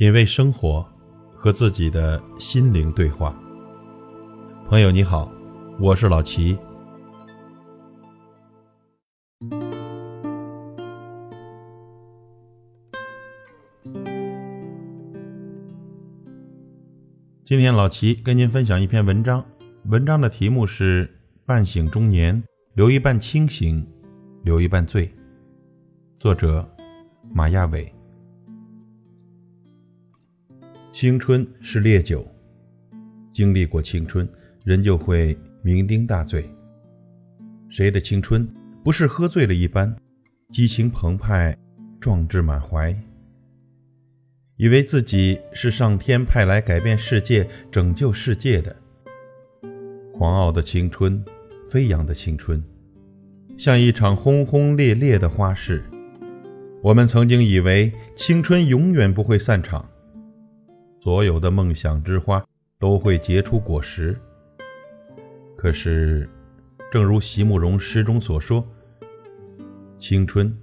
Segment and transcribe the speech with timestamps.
[0.00, 0.82] 品味生活，
[1.34, 3.38] 和自己的心灵对话。
[4.66, 5.30] 朋友你好，
[5.78, 6.56] 我是老齐。
[17.44, 19.44] 今天老齐跟您分享一篇文章，
[19.84, 21.06] 文章的题目是
[21.44, 22.42] 《半醒中年，
[22.72, 23.86] 留一半清醒，
[24.44, 25.06] 留一半醉》，
[26.18, 26.66] 作者
[27.34, 27.92] 马亚伟。
[30.92, 32.26] 青春是烈酒，
[33.32, 34.28] 经历过青春，
[34.64, 36.44] 人就会酩酊大醉。
[37.68, 38.46] 谁的青春
[38.82, 39.94] 不是喝醉了一般，
[40.50, 41.56] 激情澎湃，
[42.00, 42.92] 壮志满怀，
[44.56, 48.74] 以为自己是上天派来改变世界、拯救世界的？
[50.18, 51.24] 狂傲的青春，
[51.68, 52.60] 飞扬的青春，
[53.56, 55.84] 像一场轰轰烈烈的花式。
[56.82, 59.88] 我们曾经以为青春永远不会散场。
[61.02, 62.44] 所有的梦想之花
[62.78, 64.14] 都会结出果实。
[65.56, 66.28] 可是，
[66.92, 68.66] 正如席慕容诗中所说
[69.98, 70.54] ：“青春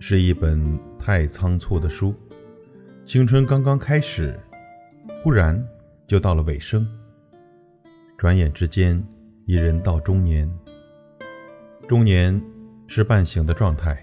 [0.00, 2.12] 是一本太仓促的书，
[3.04, 4.38] 青春刚刚开始，
[5.22, 5.64] 忽然
[6.06, 6.86] 就到了尾声。
[8.18, 9.00] 转眼之间，
[9.44, 10.50] 已人到中年。
[11.86, 12.40] 中年
[12.88, 14.02] 是半醒的状态，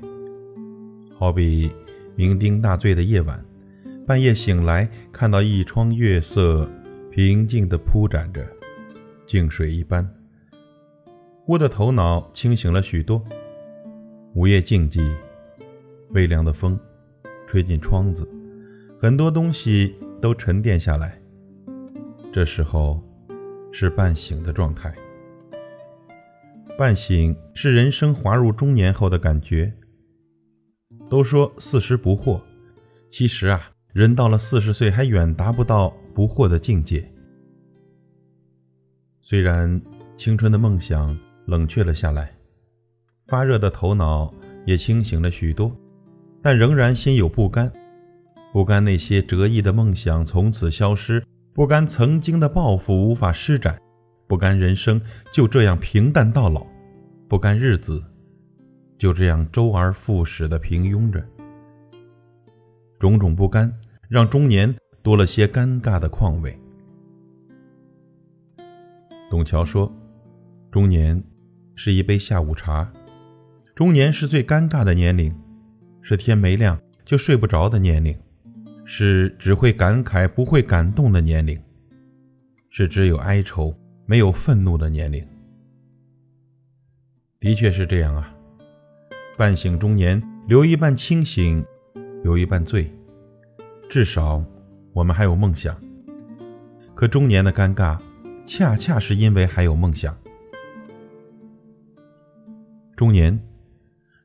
[1.18, 1.70] 好比
[2.16, 3.44] 酩酊大醉的夜晚。”
[4.06, 6.70] 半夜醒来，看到一窗月色
[7.10, 8.46] 平静地铺展着，
[9.26, 10.06] 静水一般。
[11.48, 13.24] 我的头脑清醒了许多。
[14.36, 15.16] 午夜静寂，
[16.10, 16.78] 微凉的风
[17.48, 18.28] 吹进窗子，
[19.00, 21.18] 很多东西都沉淀下来。
[22.34, 23.02] 这时候
[23.72, 24.94] 是半醒的状态。
[26.78, 29.74] 半醒是人生滑入中年后的感觉。
[31.10, 32.42] 都说四十不惑，
[33.10, 33.73] 其实啊。
[33.94, 37.08] 人到了四十岁，还远达不到不惑的境界。
[39.22, 39.80] 虽然
[40.18, 42.36] 青春的梦想冷却了下来，
[43.28, 44.34] 发热的头脑
[44.66, 45.72] 也清醒了许多，
[46.42, 47.72] 但仍然心有不甘。
[48.52, 53.80] 不甘那些折翼的梦想从此消失，不甘曾经的抱负无法施展，
[54.28, 55.00] 不甘人生
[55.32, 56.66] 就这样平淡到老，
[57.28, 58.04] 不甘日子
[58.98, 61.24] 就这样周而复始的平庸着。
[62.98, 63.72] 种种不甘。
[64.14, 66.56] 让中年多了些尴尬的况味。
[69.28, 69.92] 董桥说
[70.70, 71.24] ：“中年
[71.74, 72.94] 是一杯下午茶，
[73.74, 75.36] 中年是最尴尬的年龄，
[76.04, 78.16] 是天没亮就睡不着的年龄，
[78.86, 81.60] 是只会感慨不会感动的年龄，
[82.70, 83.76] 是只有哀愁
[84.06, 85.28] 没有愤怒的年龄。
[87.40, 88.32] 的确是这样啊，
[89.40, 91.66] 半醒中年，留一半清醒，
[92.22, 92.88] 留一半醉。”
[93.94, 94.44] 至少，
[94.92, 95.80] 我们还有梦想。
[96.96, 97.96] 可中年的尴尬，
[98.44, 100.18] 恰恰是因为还有梦想。
[102.96, 103.40] 中年，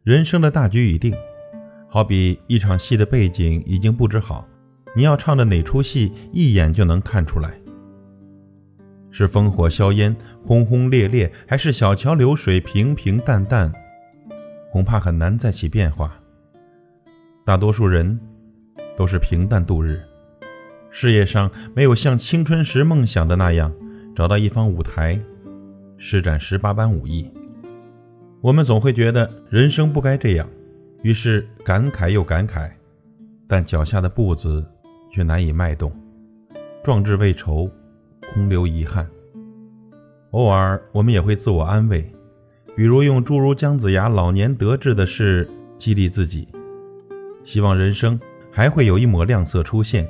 [0.04, 1.14] 人生的大局已定，
[1.86, 4.48] 好比一场戏的背景已经布置好，
[4.96, 7.52] 你要唱的哪出戏，一眼就能看出来。
[9.10, 13.70] 是烽火硝烟、轰轰烈烈，还是小桥流水、平平淡淡？
[14.72, 16.18] 恐怕很难再起变化。
[17.44, 18.18] 大多数人。
[18.98, 20.02] 都是平淡度日，
[20.90, 23.72] 事业上没有像青春时梦想的那样
[24.16, 25.16] 找到一方舞台，
[25.98, 27.30] 施展十八般武艺。
[28.40, 30.48] 我们总会觉得人生不该这样，
[31.02, 32.68] 于是感慨又感慨，
[33.46, 34.66] 但脚下的步子
[35.12, 35.92] 却难以迈动，
[36.82, 37.70] 壮志未酬，
[38.34, 39.08] 空留遗憾。
[40.32, 42.04] 偶尔我们也会自我安慰，
[42.74, 45.48] 比如用诸如姜子牙老年得志的事
[45.78, 46.48] 激励自己，
[47.44, 48.18] 希望人生。
[48.58, 50.04] 还会有一抹亮色出现，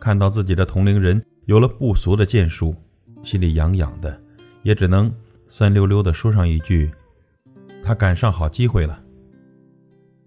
[0.00, 2.72] 看到自己的同龄人有了不俗的建树，
[3.24, 4.22] 心里痒痒的，
[4.62, 5.12] 也只能
[5.48, 6.88] 酸溜溜地说上一句
[7.82, 9.02] ：“他赶上好机会了。”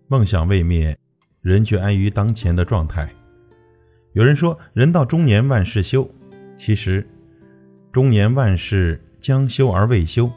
[0.10, 0.98] 梦想未灭，
[1.40, 3.10] 人却安于当前的状态。
[4.12, 6.06] 有人说：“人到中年万事休。”
[6.60, 7.08] 其实，
[7.94, 10.30] 中年万事将休而未休。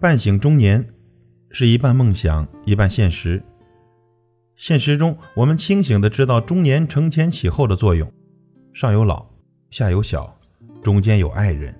[0.00, 0.84] 半醒中年，
[1.52, 3.40] 是一半梦想，一半现实。
[4.60, 8.12] 现实中，我们清醒的知道中年承前启后的作用，
[8.74, 9.24] 上有老，
[9.70, 10.38] 下有小，
[10.82, 11.74] 中间有爱人。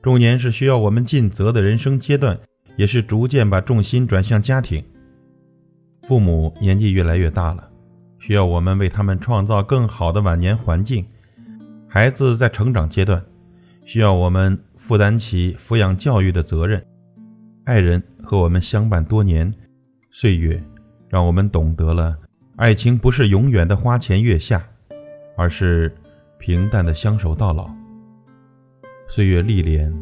[0.00, 2.40] 中年是需要我们尽责的人生阶段，
[2.76, 4.82] 也是逐渐把重心转向家庭。
[6.04, 7.68] 父母年纪越来越大了，
[8.18, 11.04] 需要我们为他们创造更好的晚年环境。
[11.86, 13.22] 孩子在成长阶段，
[13.84, 16.82] 需要我们负担起抚养教育的责任。
[17.64, 19.52] 爱人和我们相伴多年，
[20.10, 20.58] 岁月。
[21.08, 22.16] 让我们懂得了
[22.56, 24.62] 爱情不是永远的花前月下，
[25.36, 25.94] 而是
[26.38, 27.70] 平淡的相守到老。
[29.08, 29.92] 岁月历练，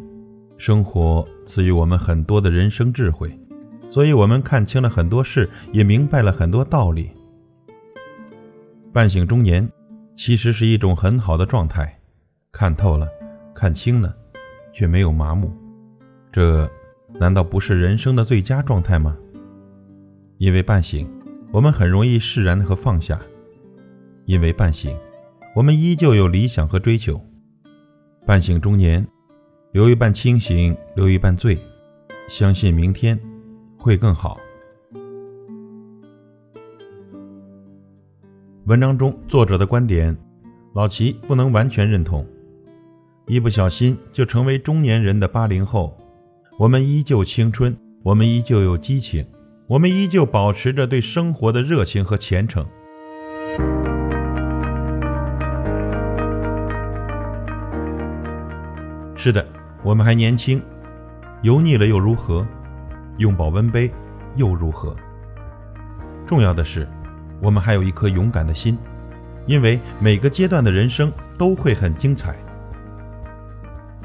[0.57, 3.39] 生活赐予我们很多的人生智慧，
[3.91, 7.11] 所以我们看清了很多事，也明白了很多道理。
[8.93, 9.71] 半醒中年，
[10.17, 11.97] 其实是一种很好的状态，
[12.51, 13.07] 看透了，
[13.55, 14.17] 看清了，
[14.73, 15.53] 却没有麻木，
[16.33, 16.69] 这
[17.21, 19.17] 难道不是人生的最佳状态吗？
[20.39, 21.09] 因为半醒，
[21.51, 23.17] 我们很容易释然和放下；
[24.27, 24.95] 因为半醒，
[25.55, 27.19] 我们依旧有理想和追求。
[28.27, 29.07] 半醒中年，
[29.73, 31.57] 留一半清醒，留一半醉，
[32.29, 33.19] 相信明天
[33.79, 34.39] 会更好。
[38.67, 40.15] 文章中作者的观点，
[40.75, 42.27] 老齐不能完全认同。
[43.27, 45.97] 一不小心就成为中年人的八零后，
[46.59, 49.25] 我们依旧青春，我们依旧有激情，
[49.69, 52.65] 我们依旧保持着对生活的热情和虔诚。
[59.17, 59.45] 是的，
[59.83, 60.63] 我们还年轻，
[61.43, 62.47] 油腻了又如何？
[63.19, 63.91] 用保温杯
[64.37, 64.95] 又如何？
[66.29, 66.87] 重要的是。
[67.43, 68.79] 我们还有一颗勇敢的心，
[69.47, 72.37] 因为每个阶段的人生都会很精彩。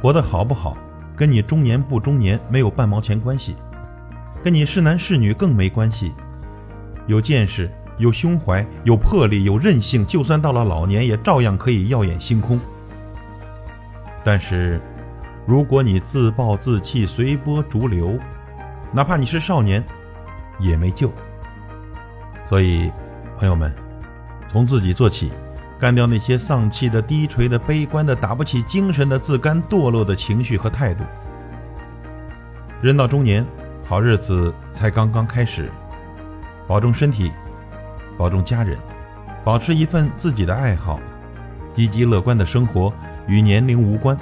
[0.02, 0.76] 活得好不好，
[1.16, 3.56] 跟你中年不中年没有半毛钱关系，
[4.44, 6.14] 跟你是男是女更没关系。
[7.08, 12.60] 有见识、有胸怀、有魄力、有韧性，就算到了老年，也照样可以耀眼星空。
[14.24, 14.80] 但是，
[15.46, 18.18] 如果你自暴自弃、随波逐流，
[18.92, 19.84] 哪怕你是少年，
[20.60, 21.12] 也没救。
[22.50, 22.92] 所以。
[23.40, 23.74] 朋友们，
[24.52, 25.32] 从自己做起，
[25.80, 31.04] 干掉那些丧气的、低垂的、悲观的、打不起精神的、自甘堕落的情绪和态度。
[32.84, 33.44] 人到中年，
[33.92, 35.70] 好日子才刚刚开始。
[36.66, 37.30] 保重身体，
[38.18, 38.80] 保重家人，
[39.44, 40.98] 保持一份自己的爱好，
[41.74, 42.90] 积极乐观的生活
[43.28, 44.18] 与年龄无关。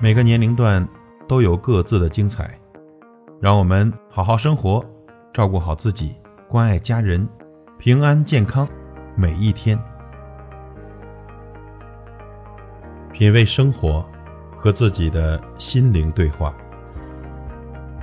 [0.00, 0.84] 每个年龄段
[1.28, 2.50] 都有各自的精彩，
[3.40, 4.84] 让我们好好生活，
[5.32, 6.16] 照顾好自己，
[6.48, 7.28] 关爱家人。
[7.78, 8.66] 平安健康，
[9.14, 9.78] 每一天。
[13.12, 14.04] 品味生活，
[14.56, 16.52] 和自己的心灵对话。